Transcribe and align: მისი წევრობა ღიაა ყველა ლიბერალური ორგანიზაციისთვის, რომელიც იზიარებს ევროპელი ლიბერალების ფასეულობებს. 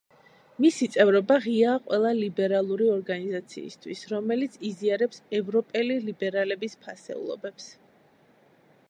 მისი 0.63 0.85
წევრობა 0.93 1.35
ღიაა 1.43 1.81
ყველა 1.89 2.13
ლიბერალური 2.19 2.87
ორგანიზაციისთვის, 2.93 4.01
რომელიც 4.15 4.57
იზიარებს 4.71 5.23
ევროპელი 5.41 5.99
ლიბერალების 6.09 6.77
ფასეულობებს. 6.87 7.69